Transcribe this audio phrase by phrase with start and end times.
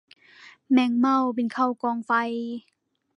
[0.71, 2.11] แมงเม่าบินเข้ากองไฟ